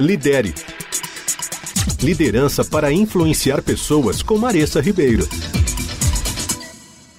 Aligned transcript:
Lidere. 0.00 0.54
Liderança 2.02 2.64
para 2.64 2.90
influenciar 2.90 3.62
pessoas 3.62 4.22
com 4.22 4.38
Maressa 4.38 4.80
Ribeiro. 4.80 5.24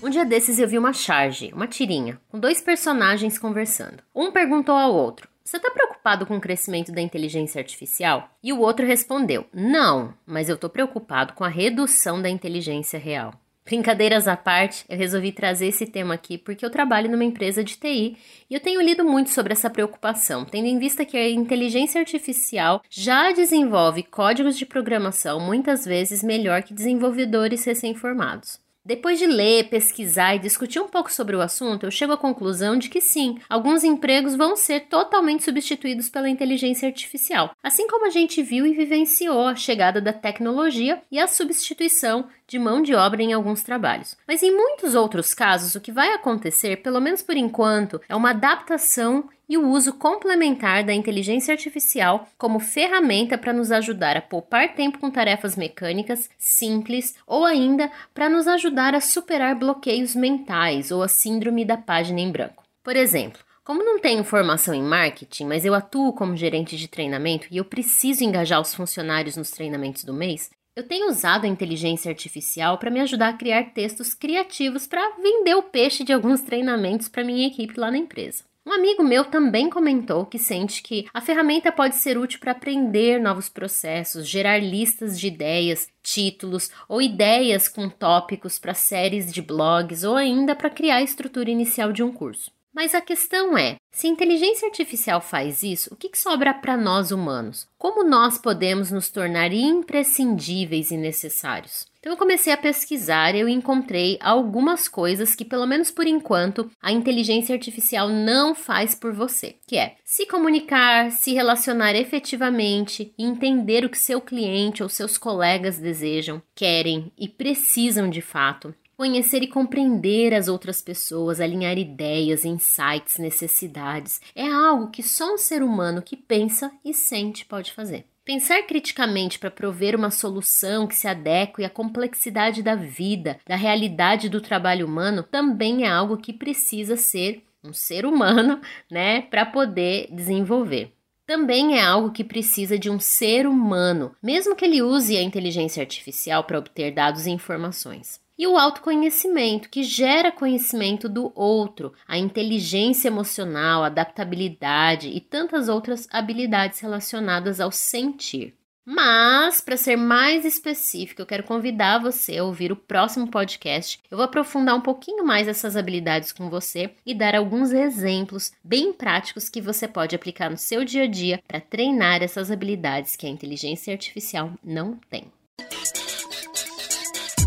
Um 0.00 0.08
dia 0.08 0.24
desses 0.24 0.58
eu 0.58 0.68
vi 0.68 0.78
uma 0.78 0.92
charge, 0.92 1.50
uma 1.52 1.66
tirinha, 1.66 2.20
com 2.28 2.38
dois 2.38 2.62
personagens 2.62 3.38
conversando. 3.38 4.02
Um 4.14 4.30
perguntou 4.30 4.76
ao 4.76 4.94
outro: 4.94 5.28
Você 5.44 5.56
está 5.56 5.70
preocupado 5.70 6.24
com 6.24 6.36
o 6.36 6.40
crescimento 6.40 6.92
da 6.92 7.00
inteligência 7.00 7.60
artificial? 7.60 8.30
E 8.42 8.52
o 8.52 8.60
outro 8.60 8.86
respondeu: 8.86 9.44
Não, 9.52 10.14
mas 10.24 10.48
eu 10.48 10.54
estou 10.54 10.70
preocupado 10.70 11.32
com 11.32 11.42
a 11.42 11.48
redução 11.48 12.22
da 12.22 12.30
inteligência 12.30 13.00
real. 13.00 13.34
Brincadeiras 13.64 14.26
à 14.26 14.36
parte, 14.36 14.84
eu 14.88 14.96
resolvi 14.96 15.32
trazer 15.32 15.66
esse 15.66 15.86
tema 15.86 16.14
aqui 16.14 16.38
porque 16.38 16.64
eu 16.64 16.70
trabalho 16.70 17.10
numa 17.10 17.24
empresa 17.24 17.62
de 17.62 17.76
TI 17.76 18.16
e 18.48 18.54
eu 18.54 18.60
tenho 18.60 18.80
lido 18.80 19.04
muito 19.04 19.30
sobre 19.30 19.52
essa 19.52 19.70
preocupação, 19.70 20.44
tendo 20.44 20.66
em 20.66 20.78
vista 20.78 21.04
que 21.04 21.16
a 21.16 21.30
inteligência 21.30 22.00
artificial 22.00 22.82
já 22.88 23.30
desenvolve 23.32 24.02
códigos 24.02 24.56
de 24.56 24.66
programação 24.66 25.38
muitas 25.38 25.84
vezes 25.84 26.22
melhor 26.22 26.62
que 26.62 26.74
desenvolvedores 26.74 27.64
recém-formados. 27.64 28.58
Depois 28.82 29.18
de 29.18 29.26
ler, 29.26 29.68
pesquisar 29.68 30.34
e 30.34 30.38
discutir 30.38 30.80
um 30.80 30.88
pouco 30.88 31.12
sobre 31.12 31.36
o 31.36 31.42
assunto, 31.42 31.84
eu 31.84 31.90
chego 31.90 32.14
à 32.14 32.16
conclusão 32.16 32.78
de 32.78 32.88
que 32.88 33.00
sim, 33.00 33.38
alguns 33.46 33.84
empregos 33.84 34.34
vão 34.34 34.56
ser 34.56 34.86
totalmente 34.88 35.44
substituídos 35.44 36.08
pela 36.08 36.30
inteligência 36.30 36.88
artificial, 36.88 37.54
assim 37.62 37.86
como 37.86 38.06
a 38.06 38.10
gente 38.10 38.42
viu 38.42 38.64
e 38.64 38.72
vivenciou 38.72 39.46
a 39.46 39.54
chegada 39.54 40.00
da 40.00 40.14
tecnologia 40.14 41.02
e 41.10 41.18
a 41.18 41.26
substituição 41.26 42.26
de 42.48 42.58
mão 42.58 42.80
de 42.80 42.94
obra 42.94 43.22
em 43.22 43.34
alguns 43.34 43.62
trabalhos. 43.62 44.16
Mas 44.26 44.42
em 44.42 44.50
muitos 44.50 44.94
outros 44.94 45.34
casos, 45.34 45.74
o 45.74 45.80
que 45.80 45.92
vai 45.92 46.14
acontecer, 46.14 46.76
pelo 46.78 47.00
menos 47.00 47.20
por 47.20 47.36
enquanto, 47.36 48.00
é 48.08 48.16
uma 48.16 48.30
adaptação 48.30 49.28
e 49.50 49.58
o 49.58 49.68
uso 49.68 49.94
complementar 49.94 50.84
da 50.84 50.94
inteligência 50.94 51.52
artificial 51.52 52.28
como 52.38 52.60
ferramenta 52.60 53.36
para 53.36 53.52
nos 53.52 53.72
ajudar 53.72 54.16
a 54.16 54.22
poupar 54.22 54.76
tempo 54.76 55.00
com 55.00 55.10
tarefas 55.10 55.56
mecânicas 55.56 56.30
simples 56.38 57.16
ou 57.26 57.44
ainda 57.44 57.90
para 58.14 58.28
nos 58.28 58.46
ajudar 58.46 58.94
a 58.94 59.00
superar 59.00 59.56
bloqueios 59.56 60.14
mentais 60.14 60.92
ou 60.92 61.02
a 61.02 61.08
síndrome 61.08 61.64
da 61.64 61.76
página 61.76 62.20
em 62.20 62.30
branco. 62.30 62.62
Por 62.84 62.94
exemplo, 62.94 63.42
como 63.64 63.82
não 63.82 63.98
tenho 63.98 64.22
formação 64.22 64.72
em 64.72 64.84
marketing, 64.84 65.46
mas 65.46 65.64
eu 65.64 65.74
atuo 65.74 66.12
como 66.12 66.36
gerente 66.36 66.76
de 66.76 66.86
treinamento 66.86 67.48
e 67.50 67.56
eu 67.56 67.64
preciso 67.64 68.22
engajar 68.22 68.60
os 68.60 68.72
funcionários 68.72 69.36
nos 69.36 69.50
treinamentos 69.50 70.04
do 70.04 70.14
mês, 70.14 70.48
eu 70.76 70.86
tenho 70.86 71.08
usado 71.08 71.44
a 71.44 71.48
inteligência 71.48 72.08
artificial 72.08 72.78
para 72.78 72.90
me 72.90 73.00
ajudar 73.00 73.30
a 73.30 73.36
criar 73.36 73.72
textos 73.72 74.14
criativos 74.14 74.86
para 74.86 75.16
vender 75.16 75.56
o 75.56 75.64
peixe 75.64 76.04
de 76.04 76.12
alguns 76.12 76.40
treinamentos 76.40 77.08
para 77.08 77.24
minha 77.24 77.48
equipe 77.48 77.78
lá 77.78 77.90
na 77.90 77.98
empresa. 77.98 78.44
Um 78.66 78.72
amigo 78.72 79.02
meu 79.02 79.24
também 79.24 79.70
comentou 79.70 80.26
que 80.26 80.38
sente 80.38 80.82
que 80.82 81.06
a 81.14 81.20
ferramenta 81.20 81.72
pode 81.72 81.96
ser 81.96 82.18
útil 82.18 82.38
para 82.38 82.52
aprender 82.52 83.18
novos 83.18 83.48
processos, 83.48 84.28
gerar 84.28 84.58
listas 84.58 85.18
de 85.18 85.28
ideias, 85.28 85.88
títulos 86.02 86.70
ou 86.86 87.00
ideias 87.00 87.68
com 87.68 87.88
tópicos 87.88 88.58
para 88.58 88.74
séries 88.74 89.32
de 89.32 89.40
blogs 89.40 90.04
ou 90.04 90.14
ainda 90.14 90.54
para 90.54 90.68
criar 90.68 90.96
a 90.96 91.02
estrutura 91.02 91.50
inicial 91.50 91.90
de 91.90 92.02
um 92.02 92.12
curso. 92.12 92.52
Mas 92.72 92.94
a 92.94 93.00
questão 93.00 93.56
é: 93.56 93.76
se 93.90 94.06
a 94.06 94.10
inteligência 94.10 94.68
artificial 94.68 95.20
faz 95.20 95.62
isso, 95.62 95.92
o 95.92 95.96
que, 95.96 96.10
sobra 96.16 96.54
para 96.54 96.76
nós 96.76 97.10
humanos? 97.10 97.66
Como 97.78 98.04
nós 98.04 98.38
podemos 98.38 98.90
nos 98.90 99.08
tornar 99.08 99.52
imprescindíveis 99.52 100.90
e 100.90 100.96
necessários? 100.96 101.89
Então 102.00 102.14
eu 102.14 102.16
comecei 102.16 102.50
a 102.50 102.56
pesquisar 102.56 103.34
e 103.34 103.40
eu 103.40 103.48
encontrei 103.48 104.18
algumas 104.22 104.88
coisas 104.88 105.34
que, 105.34 105.44
pelo 105.44 105.66
menos 105.66 105.90
por 105.90 106.06
enquanto, 106.06 106.70
a 106.80 106.90
inteligência 106.90 107.54
artificial 107.54 108.08
não 108.08 108.54
faz 108.54 108.94
por 108.94 109.12
você, 109.12 109.56
que 109.66 109.76
é 109.76 109.96
se 110.02 110.24
comunicar, 110.24 111.12
se 111.12 111.34
relacionar 111.34 111.94
efetivamente 111.94 113.12
e 113.18 113.24
entender 113.24 113.84
o 113.84 113.90
que 113.90 113.98
seu 113.98 114.18
cliente 114.18 114.82
ou 114.82 114.88
seus 114.88 115.18
colegas 115.18 115.78
desejam, 115.78 116.42
querem 116.54 117.12
e 117.18 117.28
precisam 117.28 118.08
de 118.08 118.22
fato. 118.22 118.74
Conhecer 118.96 119.42
e 119.42 119.46
compreender 119.46 120.32
as 120.32 120.48
outras 120.48 120.80
pessoas, 120.80 121.38
alinhar 121.38 121.76
ideias, 121.76 122.46
insights, 122.46 123.18
necessidades, 123.18 124.20
é 124.34 124.46
algo 124.46 124.90
que 124.90 125.02
só 125.02 125.34
um 125.34 125.38
ser 125.38 125.62
humano 125.62 126.02
que 126.02 126.16
pensa 126.16 126.72
e 126.82 126.94
sente 126.94 127.44
pode 127.44 127.72
fazer. 127.72 128.09
Pensar 128.32 128.62
criticamente 128.62 129.40
para 129.40 129.50
prover 129.50 129.96
uma 129.96 130.08
solução 130.08 130.86
que 130.86 130.94
se 130.94 131.08
adeque 131.08 131.64
à 131.64 131.68
complexidade 131.68 132.62
da 132.62 132.76
vida, 132.76 133.40
da 133.44 133.56
realidade 133.56 134.28
do 134.28 134.40
trabalho 134.40 134.86
humano, 134.86 135.24
também 135.24 135.84
é 135.84 135.88
algo 135.88 136.16
que 136.16 136.32
precisa 136.32 136.96
ser 136.96 137.42
um 137.64 137.72
ser 137.72 138.06
humano, 138.06 138.60
né, 138.88 139.22
para 139.22 139.44
poder 139.44 140.06
desenvolver. 140.12 140.92
Também 141.26 141.76
é 141.76 141.82
algo 141.82 142.12
que 142.12 142.22
precisa 142.22 142.78
de 142.78 142.88
um 142.88 143.00
ser 143.00 143.48
humano, 143.48 144.14
mesmo 144.22 144.54
que 144.54 144.64
ele 144.64 144.80
use 144.80 145.16
a 145.16 145.22
inteligência 145.22 145.80
artificial 145.80 146.44
para 146.44 146.60
obter 146.60 146.92
dados 146.92 147.26
e 147.26 147.30
informações 147.30 148.20
e 148.40 148.46
o 148.46 148.56
autoconhecimento, 148.56 149.68
que 149.68 149.82
gera 149.82 150.32
conhecimento 150.32 151.10
do 151.10 151.30
outro, 151.34 151.92
a 152.08 152.16
inteligência 152.16 153.08
emocional, 153.08 153.82
a 153.82 153.88
adaptabilidade 153.88 155.10
e 155.10 155.20
tantas 155.20 155.68
outras 155.68 156.08
habilidades 156.10 156.80
relacionadas 156.80 157.60
ao 157.60 157.70
sentir. 157.70 158.54
Mas, 158.82 159.60
para 159.60 159.76
ser 159.76 159.96
mais 159.96 160.46
específico, 160.46 161.20
eu 161.20 161.26
quero 161.26 161.44
convidar 161.44 161.98
você 161.98 162.38
a 162.38 162.44
ouvir 162.44 162.72
o 162.72 162.76
próximo 162.76 163.28
podcast. 163.30 164.00
Eu 164.10 164.16
vou 164.16 164.24
aprofundar 164.24 164.74
um 164.74 164.80
pouquinho 164.80 165.22
mais 165.22 165.46
essas 165.46 165.76
habilidades 165.76 166.32
com 166.32 166.48
você 166.48 166.94
e 167.04 167.14
dar 167.14 167.36
alguns 167.36 167.72
exemplos 167.72 168.52
bem 168.64 168.90
práticos 168.90 169.50
que 169.50 169.60
você 169.60 169.86
pode 169.86 170.16
aplicar 170.16 170.48
no 170.48 170.56
seu 170.56 170.82
dia 170.82 171.02
a 171.02 171.06
dia 171.06 171.42
para 171.46 171.60
treinar 171.60 172.22
essas 172.22 172.50
habilidades 172.50 173.16
que 173.16 173.26
a 173.26 173.30
inteligência 173.30 173.92
artificial 173.92 174.50
não 174.64 174.98
tem. 175.10 175.30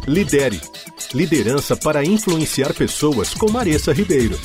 Lidere. 0.08 0.60
Liderança 1.14 1.78
para 1.78 2.04
influenciar 2.04 2.74
pessoas 2.74 3.34
com 3.34 3.50
Maressa 3.50 3.94
Ribeiro. 3.94 4.38